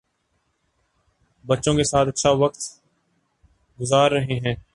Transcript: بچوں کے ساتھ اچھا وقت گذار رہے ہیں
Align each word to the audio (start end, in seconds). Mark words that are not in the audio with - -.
بچوں 1.45 1.73
کے 1.73 1.83
ساتھ 1.83 2.09
اچھا 2.09 2.31
وقت 2.31 2.61
گذار 3.79 4.11
رہے 4.11 4.39
ہیں 4.39 4.55